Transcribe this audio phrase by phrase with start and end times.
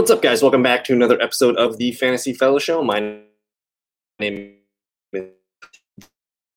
[0.00, 0.40] what's up, guys?
[0.40, 2.82] Welcome back to another episode of the Fantasy Fellow Show.
[2.82, 3.18] My
[4.18, 4.54] name
[5.12, 5.24] is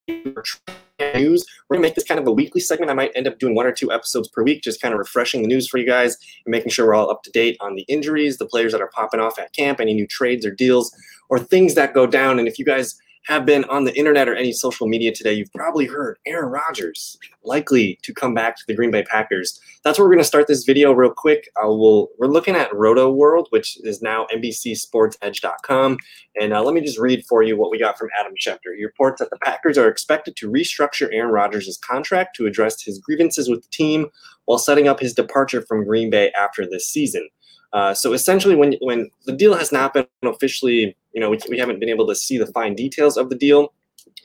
[0.07, 1.45] news.
[1.67, 2.89] We're gonna make this kind of a weekly segment.
[2.89, 5.41] I might end up doing one or two episodes per week, just kind of refreshing
[5.41, 7.81] the news for you guys and making sure we're all up to date on the
[7.89, 10.95] injuries, the players that are popping off at camp, any new trades or deals,
[11.27, 12.39] or things that go down.
[12.39, 15.53] And if you guys have been on the internet or any social media today, you've
[15.53, 19.59] probably heard Aaron Rodgers likely to come back to the Green Bay Packers.
[19.83, 21.49] That's where we're going to start this video real quick.
[21.55, 25.97] Uh, we'll, we're looking at Rotoworld, which is now NBCSportsEdge.com.
[26.39, 28.75] And uh, let me just read for you what we got from Adam Schefter.
[28.75, 32.99] He reports that the Packers are expected to restructure Aaron Rodgers' contract to address his
[32.99, 34.07] grievances with the team
[34.45, 37.29] while setting up his departure from Green Bay after this season.
[37.73, 41.57] Uh, so essentially, when when the deal has not been officially, you know, we, we
[41.57, 43.73] haven't been able to see the fine details of the deal,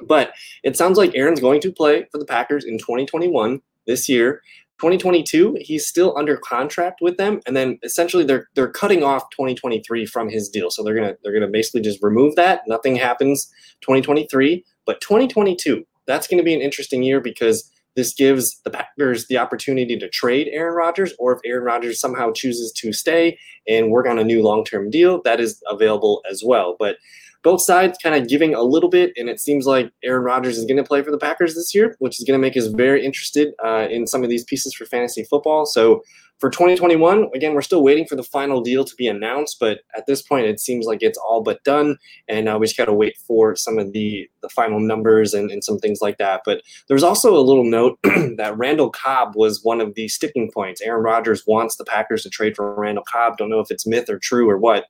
[0.02, 4.42] but it sounds like Aaron's going to play for the Packers in 2021 this year.
[4.78, 10.06] 2022, he's still under contract with them, and then essentially they're they're cutting off 2023
[10.06, 10.70] from his deal.
[10.70, 12.62] So they're gonna they're gonna basically just remove that.
[12.68, 17.68] Nothing happens 2023, but 2022, that's gonna be an interesting year because
[17.98, 22.30] this gives the Packers the opportunity to trade Aaron Rodgers, or if Aaron Rodgers somehow
[22.30, 26.40] chooses to stay and work on a new long term deal, that is available as
[26.46, 26.76] well.
[26.78, 26.98] But
[27.42, 30.64] both sides kind of giving a little bit, and it seems like Aaron Rodgers is
[30.64, 33.04] going to play for the Packers this year, which is going to make us very
[33.04, 35.64] interested uh, in some of these pieces for fantasy football.
[35.66, 36.02] So
[36.38, 40.06] for 2021, again, we're still waiting for the final deal to be announced, but at
[40.06, 41.96] this point, it seems like it's all but done,
[42.28, 45.50] and uh, we just got to wait for some of the the final numbers and,
[45.50, 46.42] and some things like that.
[46.44, 50.80] But there's also a little note that Randall Cobb was one of the sticking points.
[50.80, 53.36] Aaron Rodgers wants the Packers to trade for Randall Cobb.
[53.36, 54.86] Don't know if it's myth or true or what.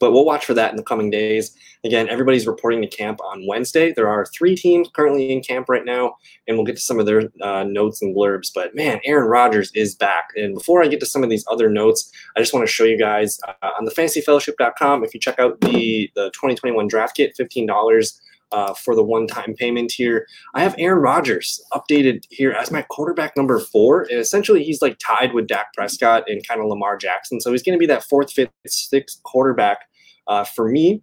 [0.00, 1.54] But we'll watch for that in the coming days.
[1.84, 3.92] Again, everybody's reporting to camp on Wednesday.
[3.92, 7.06] There are three teams currently in camp right now, and we'll get to some of
[7.06, 8.50] their uh, notes and blurbs.
[8.54, 10.30] But man, Aaron Rodgers is back.
[10.36, 12.84] And before I get to some of these other notes, I just want to show
[12.84, 15.04] you guys uh, on the fantasyfellowship.com.
[15.04, 18.20] If you check out the the 2021 draft kit, fifteen dollars.
[18.52, 20.26] Uh, for the one-time payment here.
[20.56, 24.98] I have Aaron Rodgers updated here as my quarterback number four, and essentially he's like
[24.98, 27.40] tied with Dak Prescott and kind of Lamar Jackson.
[27.40, 29.86] So he's going to be that fourth, fifth, sixth quarterback
[30.30, 31.02] uh, for me,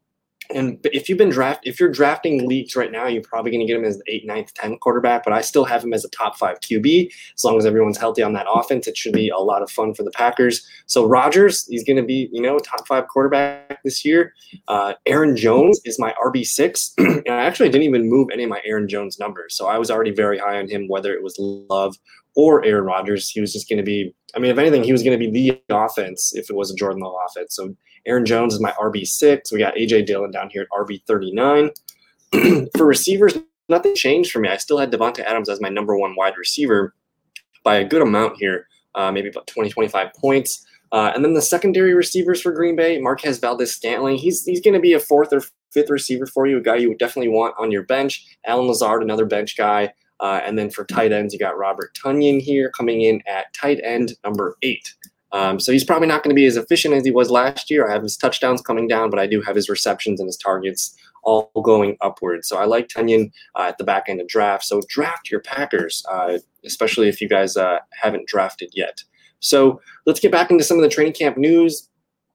[0.50, 3.68] and if you've been draft, if you're drafting leagues right now, you're probably going to
[3.68, 5.24] get him as the eight, ninth, 10 quarterback.
[5.24, 7.12] But I still have him as a top five QB.
[7.36, 9.94] As long as everyone's healthy on that offense, it should be a lot of fun
[9.94, 10.66] for the Packers.
[10.86, 14.34] So Rodgers, he's going to be, you know, top five quarterback this year.
[14.68, 18.50] Uh, Aaron Jones is my RB six, and I actually didn't even move any of
[18.50, 19.56] my Aaron Jones numbers.
[19.56, 21.98] So I was already very high on him, whether it was Love
[22.36, 23.30] or Aaron Rodgers.
[23.30, 24.14] He was just going to be.
[24.36, 26.76] I mean, if anything, he was going to be the offense if it was a
[26.76, 27.56] Jordan Love offense.
[27.56, 27.76] So
[28.08, 29.52] Aaron Jones is my RB6.
[29.52, 31.72] We got AJ Dillon down here at RB39.
[32.78, 33.38] for receivers,
[33.70, 34.50] nothing changed for me.
[34.50, 36.96] I still had Davante Adams as my number one wide receiver
[37.64, 40.66] by a good amount here, uh, maybe about 20, 25 points.
[40.94, 44.80] Uh, and then the secondary receivers for Green Bay, Marquez Valdes-Scantling, he's he's going to
[44.80, 45.42] be a fourth or
[45.72, 48.26] fifth receiver for you, a guy you would definitely want on your bench.
[48.46, 49.94] Allen Lazard, another bench guy.
[50.20, 53.80] Uh, and then for tight ends, you got Robert Tonyan here coming in at tight
[53.84, 54.96] end number eight.
[55.34, 57.88] Um, so he's probably not going to be as efficient as he was last year.
[57.88, 60.96] I have his touchdowns coming down, but I do have his receptions and his targets
[61.24, 62.46] all going upward.
[62.46, 64.64] So I like Tonyan uh, at the back end of draft.
[64.64, 69.04] So draft your Packers, uh, especially if you guys uh, haven't drafted yet.
[69.40, 71.90] So let's get back into some of the training camp news.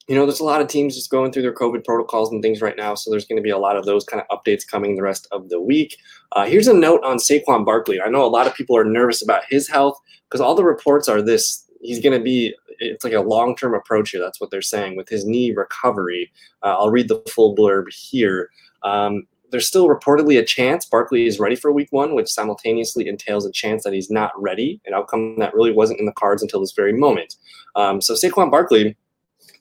[0.08, 2.60] You know, there's a lot of teams just going through their COVID protocols and things
[2.60, 2.94] right now.
[2.94, 5.26] So there's going to be a lot of those kind of updates coming the rest
[5.32, 5.96] of the week.
[6.32, 8.00] Uh, here's a note on Saquon Barkley.
[8.00, 9.98] I know a lot of people are nervous about his health
[10.28, 13.74] because all the reports are this he's going to be it's like a long term
[13.74, 14.20] approach here.
[14.20, 16.32] That's what they're saying with his knee recovery.
[16.62, 18.50] Uh, I'll read the full blurb here.
[18.82, 23.44] Um, there's still reportedly a chance Barkley is ready for week one, which simultaneously entails
[23.44, 26.60] a chance that he's not ready, an outcome that really wasn't in the cards until
[26.60, 27.36] this very moment.
[27.76, 28.96] Um, so Saquon Barkley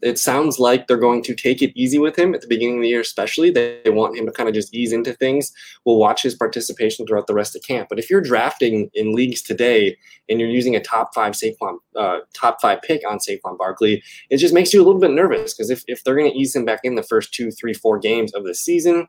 [0.02, 2.82] it sounds like they're going to take it easy with him at the beginning of
[2.82, 3.52] the year, especially.
[3.52, 5.52] They, want him to kind of just ease into things.
[5.86, 7.90] We'll watch his participation throughout the rest of camp.
[7.90, 9.98] But if you're drafting in leagues today
[10.30, 14.38] and you're using a top five Saquon, uh, top five pick on Saquon Barkley, it
[14.38, 16.64] just makes you a little bit nervous because if, if they're going to ease him
[16.64, 19.08] back in the first two, three, four games of the season,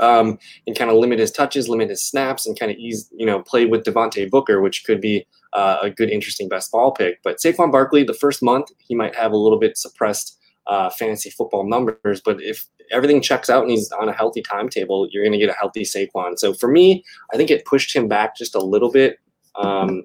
[0.00, 3.26] um, and kind of limit his touches, limit his snaps, and kind of ease, you
[3.26, 7.22] know, play with Devontae Booker, which could be uh, a good, interesting best ball pick.
[7.22, 11.30] But Saquon Barkley, the first month, he might have a little bit suppressed uh, fantasy
[11.30, 12.20] football numbers.
[12.24, 15.50] But if everything checks out and he's on a healthy timetable, you're going to get
[15.50, 16.38] a healthy Saquon.
[16.38, 19.18] So for me, I think it pushed him back just a little bit.
[19.54, 20.04] Um,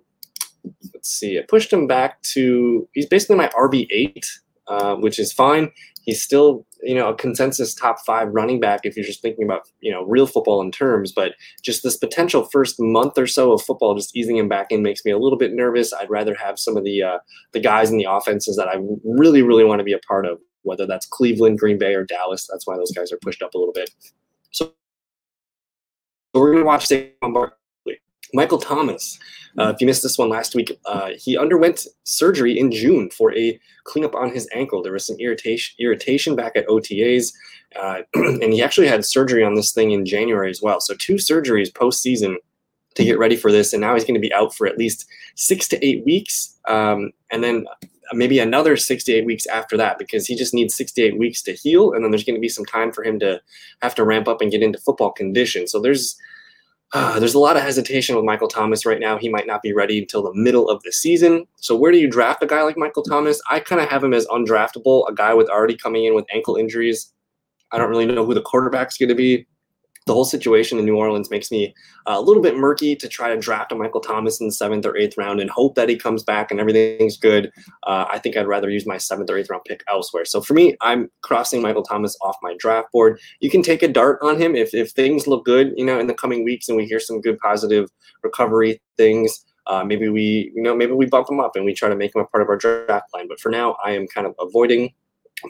[0.94, 4.26] let's see, it pushed him back to he's basically my RB eight,
[4.72, 5.72] uh, which is fine.
[6.04, 9.62] He's still you know a consensus top five running back if you're just thinking about
[9.82, 13.62] you know real football in terms but just this potential first month or so of
[13.62, 16.58] football just easing him back in makes me a little bit nervous i'd rather have
[16.58, 17.20] some of the uh,
[17.52, 20.40] the guys in the offenses that i really really want to be a part of
[20.64, 22.48] whether that's Cleveland, Green Bay, or Dallas.
[22.50, 23.90] That's why those guys are pushed up a little bit.
[24.52, 24.74] So
[26.34, 27.58] we're going to watch Saquon Barkley.
[28.34, 29.20] Michael Thomas.
[29.60, 33.36] Uh, if you missed this one last week, uh, he underwent surgery in June for
[33.36, 34.82] a cleanup on his ankle.
[34.82, 37.34] There was some irritation irritation back at OTAs,
[37.76, 40.80] uh, and he actually had surgery on this thing in January as well.
[40.80, 42.36] So two surgeries postseason
[42.96, 45.06] to get ready for this, and now he's going to be out for at least
[45.36, 47.66] six to eight weeks, um, and then
[48.14, 51.18] maybe another six to eight weeks after that because he just needs six to eight
[51.18, 53.42] weeks to heal, and then there's going to be some time for him to
[53.82, 55.68] have to ramp up and get into football condition.
[55.68, 56.18] So there's
[56.94, 59.18] uh, there's a lot of hesitation with Michael Thomas right now.
[59.18, 61.48] He might not be ready until the middle of the season.
[61.56, 63.42] So where do you draft a guy like Michael Thomas?
[63.50, 66.58] I kind of have him as undraftable, a guy with already coming in with ankle
[66.58, 67.14] injuries.
[67.72, 69.48] I don't really know who the quarterback's going to be
[70.08, 71.74] the whole situation in New Orleans makes me
[72.08, 74.86] uh, a little bit murky to try to draft a Michael Thomas in the seventh
[74.86, 77.52] or eighth round and hope that he comes back and everything's good.
[77.84, 80.26] Uh, I think I'd rather use my seventh or eighth round pick elsewhere.
[80.26, 83.20] So for me, I'm crossing Michael Thomas off my draft board.
[83.42, 86.08] You can take a dart on him if, if things look good, you know, in
[86.08, 87.90] the coming weeks and we hear some good positive
[88.24, 89.46] recovery things.
[89.68, 92.16] Uh, maybe we, you know, maybe we bump him up and we try to make
[92.16, 93.28] him a part of our draft line.
[93.28, 94.92] But for now, I am kind of avoiding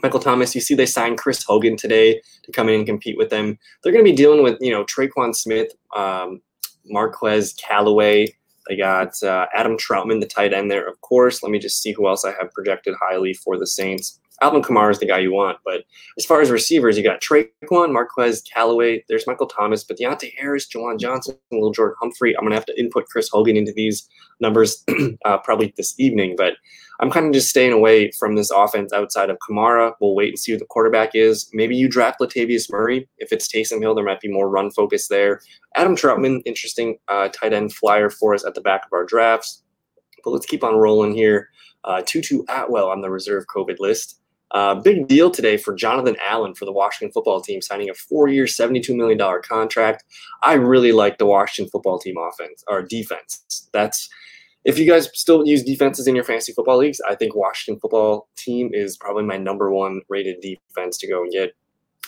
[0.02, 3.30] Michael Thomas, you see they signed Chris Hogan today to come in and compete with
[3.30, 3.58] them.
[3.82, 6.40] They're going to be dealing with, you know, Tre'Quan Smith, um,
[6.86, 8.26] Marquez Callaway.
[8.68, 11.42] They got uh, Adam Trautman, the tight end there, of course.
[11.42, 14.20] Let me just see who else I have projected highly for the Saints.
[14.42, 15.58] Alvin Kamara is the guy you want.
[15.64, 15.84] But
[16.18, 19.04] as far as receivers, you got Tre'Quan, Marquez, Callaway.
[19.08, 22.36] There's Michael Thomas, but Deonte Harris, Juwan Johnson, Little Jordan Humphrey.
[22.36, 24.08] I'm going to have to input Chris Hogan into these
[24.40, 24.84] numbers
[25.24, 26.34] uh, probably this evening.
[26.36, 26.54] But
[27.00, 29.92] I'm kind of just staying away from this offense outside of Kamara.
[30.00, 31.48] We'll wait and see who the quarterback is.
[31.52, 33.08] Maybe you draft Latavius Murray.
[33.18, 35.40] If it's Taysom Hill, there might be more run focus there.
[35.76, 39.62] Adam Trautman, interesting uh, tight end flyer for us at the back of our drafts.
[40.24, 41.48] But let's keep on rolling here.
[41.84, 44.20] Uh, Tutu Atwell on the reserve COVID list.
[44.52, 48.44] Uh, big deal today for Jonathan Allen for the Washington football team, signing a four-year,
[48.44, 50.04] $72 million contract.
[50.42, 53.68] I really like the Washington football team offense or defense.
[53.72, 54.10] That's
[54.64, 58.28] if you guys still use defenses in your fantasy football leagues, I think Washington football
[58.36, 61.54] team is probably my number one rated defense to go and get.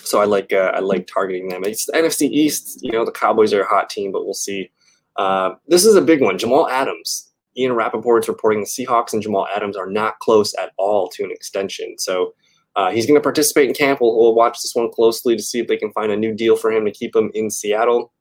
[0.01, 1.65] So I like uh, I like targeting them.
[1.65, 2.79] It's the NFC East.
[2.83, 4.71] You know the Cowboys are a hot team, but we'll see.
[5.17, 6.39] Uh, this is a big one.
[6.39, 7.33] Jamal Adams.
[7.57, 11.31] Ian Rapoport's reporting the Seahawks and Jamal Adams are not close at all to an
[11.31, 11.97] extension.
[11.99, 12.35] So
[12.77, 14.01] uh, he's going to participate in camp.
[14.01, 16.57] We'll, we'll, watch this one closely to see if they can find a new deal
[16.57, 18.13] for him to keep him in Seattle.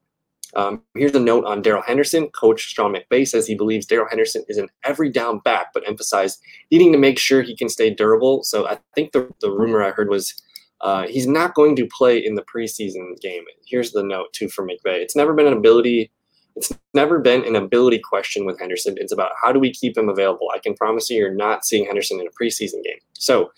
[0.56, 2.30] Um, here's a note on Darrell Henderson.
[2.30, 6.40] Coach Sean McVay says he believes Darrell Henderson is an every down back, but emphasized
[6.72, 8.44] needing to make sure he can stay durable.
[8.44, 10.40] So I think the, the rumor I heard was
[10.82, 13.44] uh, he's not going to play in the preseason game.
[13.66, 15.02] Here's the note too for McVay.
[15.02, 16.12] It's never been an ability
[16.56, 18.96] it's never been an ability question with Henderson.
[18.98, 20.50] It's about how do we keep him available.
[20.54, 23.00] I can promise you, you're not seeing Henderson in a preseason game.
[23.14, 23.52] So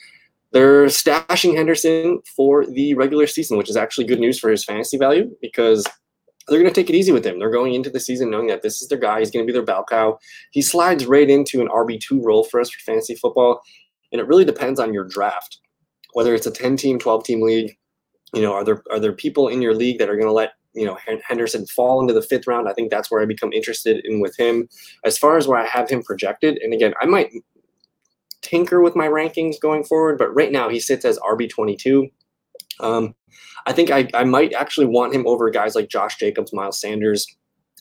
[0.51, 4.97] they're stashing Henderson for the regular season, which is actually good news for his fantasy
[4.97, 5.86] value because
[6.47, 7.39] they're going to take it easy with him.
[7.39, 9.19] They're going into the season knowing that this is their guy.
[9.19, 10.18] He's going to be their bell cow.
[10.51, 13.62] He slides right into an RB2 role for us for fantasy football.
[14.12, 15.59] And it really depends on your draft,
[16.13, 17.75] whether it's a 10 team, 12 team league.
[18.33, 20.54] You know, are there are there people in your league that are going to let
[20.75, 22.67] you know Henderson fall into the fifth round.
[22.67, 24.67] I think that's where I become interested in with him.
[25.03, 27.31] As far as where I have him projected, and again, I might
[28.41, 32.09] tinker with my rankings going forward, but right now he sits as RB twenty two.
[32.79, 33.15] Um,
[33.65, 37.25] I think I, I might actually want him over guys like Josh Jacobs, Miles Sanders,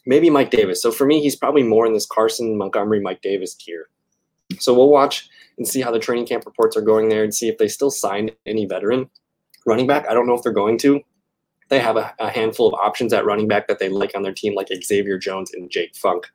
[0.07, 0.81] maybe Mike Davis.
[0.81, 3.89] So for me, he's probably more in this Carson Montgomery, Mike Davis tier.
[4.59, 7.49] So we'll watch and see how the training camp reports are going there and see
[7.49, 9.11] if they still signed any veteran
[9.67, 10.07] running back.
[10.09, 11.01] I don't know if they're going to
[11.69, 14.33] they have a, a, handful of options at running back that they like on their
[14.33, 16.27] team, like Xavier Jones and Jake Funk.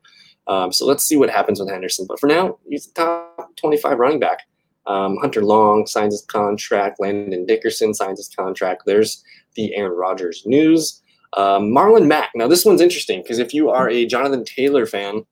[0.48, 2.06] Um, so let's see what happens with Henderson.
[2.08, 4.40] But for now, he's the top 25 running back.
[4.88, 7.00] Um, Hunter Long signs his contract.
[7.00, 8.84] Landon Dickerson signs his contract.
[8.86, 9.24] There's
[9.56, 11.02] the Aaron Rodgers news.
[11.38, 12.32] Um, Marlon Mack.
[12.34, 15.24] Now, this one's interesting because if you are a Jonathan Taylor fan,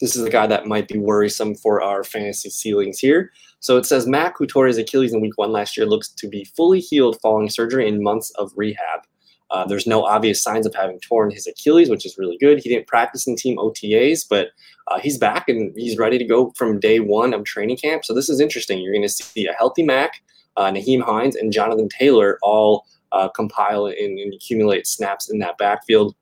[0.00, 3.32] this is a guy that might be worrisome for our fantasy ceilings here.
[3.60, 6.28] So it says Mack, who tore his Achilles in week one last year, looks to
[6.28, 9.02] be fully healed following surgery and months of rehab.
[9.52, 12.58] Uh, there's no obvious signs of having torn his Achilles, which is really good.
[12.58, 14.48] He didn't practice in team OTAs, but
[14.88, 18.04] uh, he's back and he's ready to go from day one of training camp.
[18.04, 18.80] So this is interesting.
[18.80, 20.22] You're going to see a healthy Mack,
[20.56, 25.58] uh, Nyheim Hines, and Jonathan Taylor all uh, compile and, and, accumulate snaps in that
[25.58, 26.16] backfield.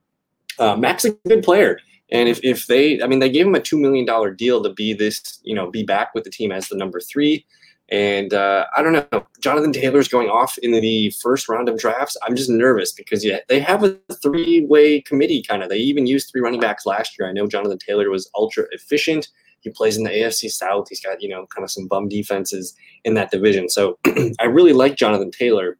[0.59, 1.79] Uh, Mack's a good player.
[2.11, 4.93] And if, if they, I mean, they gave him a $2 million deal to be
[4.93, 7.47] this, you know, be back with the team as the number three.
[7.91, 12.17] And uh, I don't know, Jonathan Taylor's going off in the first round of drafts.
[12.23, 15.71] I'm just nervous because yeah, they have a three way committee kind of.
[15.71, 17.29] They even used three running backs last year.
[17.29, 19.29] I know Jonathan Taylor was ultra efficient.
[19.61, 20.87] He plays in the AFC South.
[20.89, 23.69] He's got, you know, kind of some bum defenses in that division.
[23.69, 23.99] So
[24.41, 25.77] I really like Jonathan Taylor,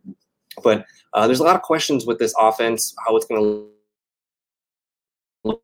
[0.63, 3.67] but uh, there's a lot of questions with this offense, how it's going to
[5.45, 5.63] look.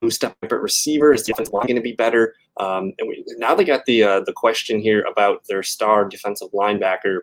[0.00, 1.12] Who step up at receiver?
[1.12, 2.34] Is the line going to be better?
[2.58, 6.50] Um, and we, now they got the uh, the question here about their star defensive
[6.52, 7.20] linebacker,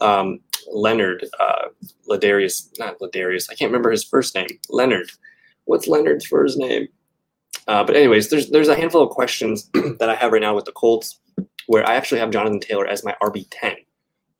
[0.00, 0.40] um,
[0.72, 1.68] Leonard uh,
[2.08, 3.50] Ladarius, not Ladarius.
[3.50, 4.48] I can't remember his first name.
[4.68, 5.10] Leonard.
[5.64, 6.88] What's Leonard's first name?
[7.68, 10.64] Uh, but anyways, there's there's a handful of questions that I have right now with
[10.64, 11.20] the Colts,
[11.66, 13.76] where I actually have Jonathan Taylor as my RB ten.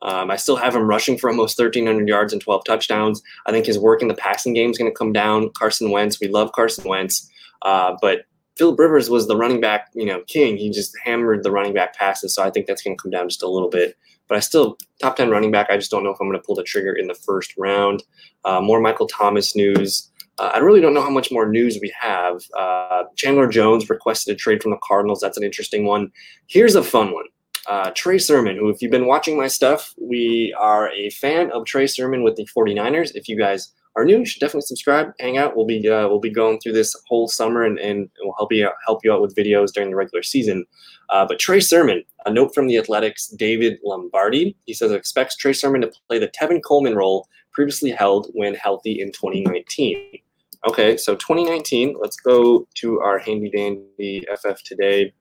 [0.01, 3.23] Um, I still have him rushing for almost 1,300 yards and 12 touchdowns.
[3.47, 5.49] I think his work in the passing game is going to come down.
[5.57, 7.29] Carson Wentz, we love Carson Wentz,
[7.61, 8.21] uh, but
[8.57, 10.57] Philip Rivers was the running back, you know, king.
[10.57, 13.29] He just hammered the running back passes, so I think that's going to come down
[13.29, 13.95] just a little bit.
[14.27, 15.67] But I still top 10 running back.
[15.69, 18.03] I just don't know if I'm going to pull the trigger in the first round.
[18.43, 20.09] Uh, more Michael Thomas news.
[20.37, 22.41] Uh, I really don't know how much more news we have.
[22.57, 25.19] Uh, Chandler Jones requested a trade from the Cardinals.
[25.21, 26.11] That's an interesting one.
[26.47, 27.25] Here's a fun one.
[27.67, 31.65] Uh, Trey Sermon, who, if you've been watching my stuff, we are a fan of
[31.65, 33.11] Trey Sermon with the 49ers.
[33.13, 35.55] If you guys are new, you should definitely subscribe, hang out.
[35.55, 38.67] We'll be uh, we'll be going through this whole summer, and, and we'll help you
[38.67, 40.65] out, help you out with videos during the regular season.
[41.09, 45.53] Uh, but Trey Sermon, a note from the Athletic's, David Lombardi, he says expects Trey
[45.53, 50.19] Sermon to play the Tevin Coleman role previously held when healthy in 2019.
[50.67, 55.11] Okay, so 2019, let's go to our handy dandy FF today.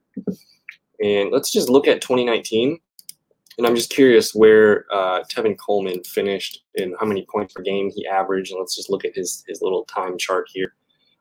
[1.02, 2.78] And let's just look at 2019.
[3.58, 7.90] And I'm just curious where uh, Tevin Coleman finished and how many points per game
[7.94, 8.50] he averaged.
[8.50, 10.74] And let's just look at his, his little time chart here.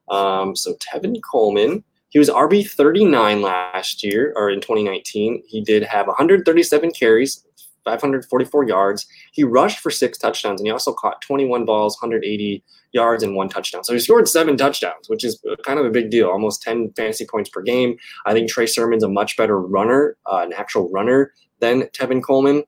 [0.09, 5.43] Um, so Tevin Coleman, he was RB 39 last year or in 2019.
[5.47, 7.45] He did have 137 carries,
[7.85, 9.05] 544 yards.
[9.31, 13.49] He rushed for six touchdowns, and he also caught 21 balls, 180 yards, and one
[13.49, 13.83] touchdown.
[13.83, 17.25] So he scored seven touchdowns, which is kind of a big deal, almost 10 fantasy
[17.25, 17.97] points per game.
[18.25, 22.63] I think Trey Sermon's a much better runner, uh, an actual runner than Tevin Coleman.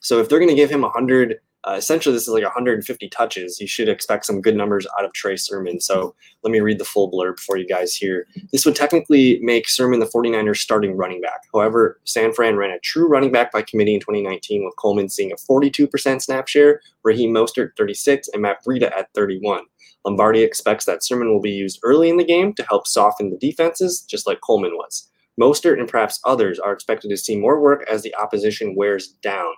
[0.00, 3.60] So if they're going to give him 100 uh, essentially, this is like 150 touches.
[3.60, 5.80] You should expect some good numbers out of Trey Sermon.
[5.80, 6.14] So
[6.44, 8.28] let me read the full blurb for you guys here.
[8.52, 11.40] This would technically make Sermon the 49ers starting running back.
[11.52, 15.32] However, San Fran ran a true running back by committee in 2019 with Coleman seeing
[15.32, 19.62] a 42% snap share, Raheem Mostert 36, and Matt Breida at 31.
[20.04, 23.38] Lombardi expects that Sermon will be used early in the game to help soften the
[23.38, 25.08] defenses, just like Coleman was.
[25.40, 29.52] Mostert and perhaps others are expected to see more work as the opposition wears down.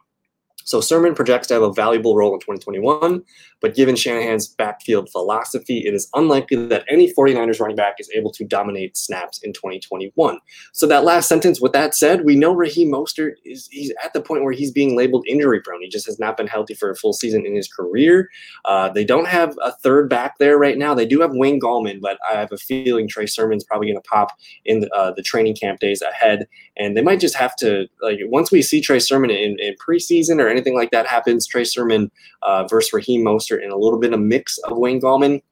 [0.68, 3.22] So Sermon projects to have a valuable role in 2021,
[3.62, 8.30] but given Shanahan's backfield philosophy, it is unlikely that any 49ers running back is able
[8.32, 10.38] to dominate snaps in 2021.
[10.75, 14.20] So that last sentence, with that said, we know Raheem Mostert is he's at the
[14.20, 15.80] point where he's being labeled injury prone.
[15.80, 18.28] He just has not been healthy for a full season in his career.
[18.66, 20.92] Uh, they don't have a third back there right now.
[20.92, 24.06] They do have Wayne Gallman, but I have a feeling Trey Sermon's probably going to
[24.06, 24.32] pop
[24.66, 26.46] in the, uh, the training camp days ahead,
[26.76, 30.42] and they might just have to like once we see Trey Sermon in, in preseason
[30.42, 32.10] or anything like that happens, Trey Sermon
[32.42, 35.42] uh, versus Raheem Mostert and a little bit of mix of Wayne Gallman.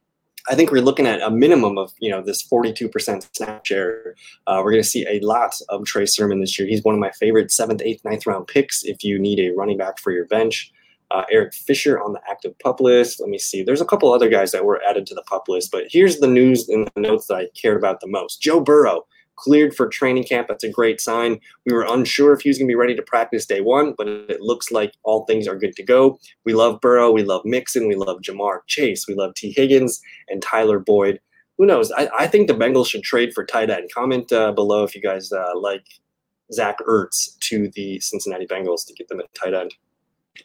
[0.49, 4.15] I think we're looking at a minimum of you know this 42% snap share.
[4.47, 6.69] Uh, we're going to see a lot of Trey Sermon this year.
[6.69, 9.77] He's one of my favorite seventh, eighth, ninth round picks if you need a running
[9.77, 10.73] back for your bench.
[11.13, 13.21] Uh, Eric Fisher on the active pup list.
[13.21, 13.63] Let me see.
[13.63, 16.27] There's a couple other guys that were added to the pup list, but here's the
[16.27, 18.43] news and the notes that I cared about the most.
[18.43, 19.07] Joe Burrow
[19.37, 20.49] cleared for training camp.
[20.49, 21.41] That's a great sign.
[21.65, 24.09] We were unsure if he was going to be ready to practice day one, but
[24.09, 26.19] it looks like all things are good to go.
[26.45, 27.13] We love Burrow.
[27.13, 27.89] We love Mixon.
[27.89, 29.07] We love Ja'Marr Chase.
[29.07, 31.21] We love Tee Higgins and Tyler Boyd.
[31.59, 31.91] Who knows?
[31.93, 33.91] I, I think the Bengals should trade for tight end.
[33.93, 35.87] Comment uh, below if you guys uh, like
[36.53, 39.75] Zach Ertz to the Cincinnati Bengals to get them a tight end.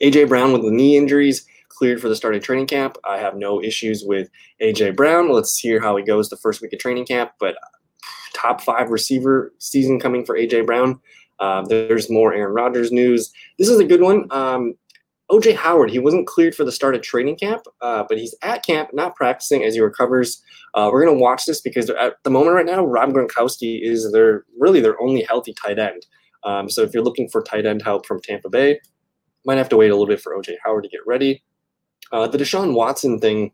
[0.02, 2.98] AJ Brown with the knee injuries cleared for the start of training camp.
[3.06, 4.30] I have no issues with
[4.62, 5.32] AJ Brown.
[5.32, 7.56] Let's hear how he goes the first week of training camp, but
[8.42, 11.00] top five receiver season coming for AJ Brown.
[11.40, 13.32] Uh, there's more Aaron Rodgers news.
[13.58, 14.28] This is a good one.
[14.32, 14.76] Um,
[15.32, 18.66] OJ Howard, he wasn't cleared for the start of training camp, uh, but he's at
[18.66, 20.44] camp, not practicing as he recovers.
[20.74, 24.12] Uh, we're going to watch this because at the moment right now, Rob Gronkowski is
[24.12, 26.06] their really their only healthy tight end.
[26.44, 28.82] Um, so if you're looking for tight end help from Tampa Bay,
[29.46, 31.44] might have to wait a little bit for OJ Howard to get ready.
[32.12, 33.54] Uh, the Deshaun Watson thing,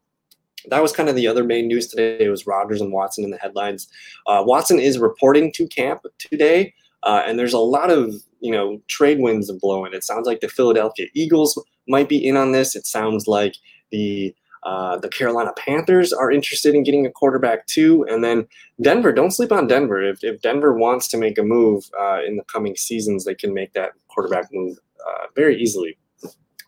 [0.69, 2.17] that was kind of the other main news today.
[2.19, 3.87] It was Rodgers and Watson in the headlines.
[4.25, 8.81] Uh, Watson is reporting to camp today, uh, and there's a lot of you know
[8.87, 9.93] trade winds blowing.
[9.93, 12.75] It sounds like the Philadelphia Eagles might be in on this.
[12.75, 13.55] It sounds like
[13.91, 18.47] the uh, the Carolina Panthers are interested in getting a quarterback too, and then
[18.81, 19.11] Denver.
[19.13, 20.03] Don't sleep on Denver.
[20.03, 23.53] If, if Denver wants to make a move uh, in the coming seasons, they can
[23.53, 25.97] make that quarterback move uh, very easily.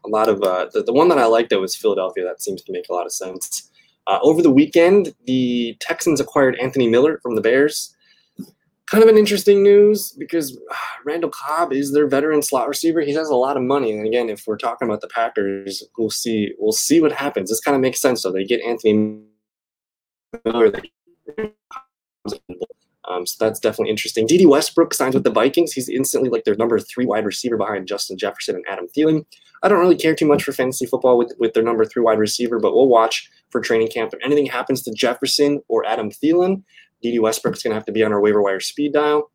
[0.06, 2.24] A lot of uh, the, the one that I liked that was Philadelphia.
[2.24, 3.69] That seems to make a lot of sense.
[4.10, 7.96] Uh, over the weekend, the Texans acquired Anthony Miller from the Bears.
[8.88, 10.76] kind of an interesting news because uh,
[11.06, 13.02] Randall Cobb is their veteran slot receiver.
[13.02, 16.10] He has a lot of money, and again, if we're talking about the Packers, we'll
[16.10, 16.54] see.
[16.58, 17.52] We'll see what happens.
[17.52, 18.24] This kind of makes sense.
[18.24, 18.32] though.
[18.32, 19.22] they get Anthony
[20.44, 20.72] Miller.
[23.08, 24.26] Um, so that's definitely interesting.
[24.26, 25.72] Dede Westbrook signs with the Vikings.
[25.74, 29.26] He's instantly like their number three wide receiver behind Justin Jefferson and Adam Thielen.
[29.62, 32.20] I don't really care too much for fantasy football with, with their number three wide
[32.20, 34.14] receiver, but we'll watch for training camp.
[34.14, 36.64] If anything happens to Jefferson or Adam Thielen,
[37.04, 39.32] Westbrook is going to have to be on our waiver wire speed dial.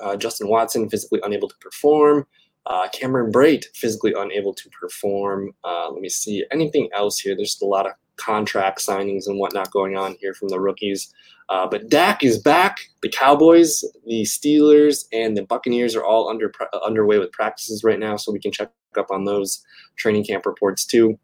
[0.00, 2.26] Uh, Justin Watson physically unable to perform.
[2.66, 5.52] Uh, Cameron Brate physically unable to perform.
[5.64, 7.34] Uh, let me see anything else here.
[7.34, 11.12] There's a lot of contract signings and whatnot going on here from the rookies.
[11.48, 12.78] Uh, but Dak is back.
[13.00, 16.52] The Cowboys, the Steelers, and the Buccaneers are all under
[16.84, 19.64] underway with practices right now, so we can check up on those
[19.96, 21.18] training camp reports too.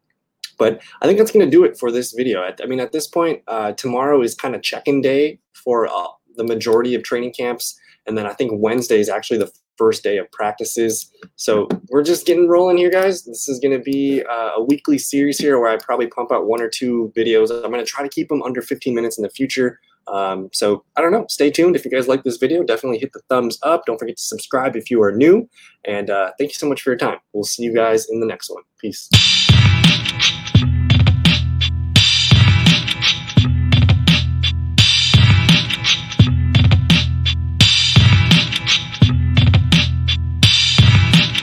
[0.56, 2.40] But I think that's going to do it for this video.
[2.40, 6.08] I, I mean, at this point, uh, tomorrow is kind of check-in day for uh,
[6.36, 10.18] the majority of training camps, and then I think Wednesday is actually the first day
[10.18, 11.10] of practices.
[11.36, 13.24] So we're just getting rolling here, guys.
[13.24, 16.46] This is going to be uh, a weekly series here where I probably pump out
[16.46, 17.50] one or two videos.
[17.50, 19.80] I'm going to try to keep them under 15 minutes in the future.
[20.06, 21.26] Um, so I don't know.
[21.28, 21.76] Stay tuned.
[21.76, 23.86] If you guys like this video, definitely hit the thumbs up.
[23.86, 25.48] Don't forget to subscribe if you are new.
[25.84, 27.18] And uh, thank you so much for your time.
[27.32, 28.62] We'll see you guys in the next one.
[28.78, 29.08] Peace.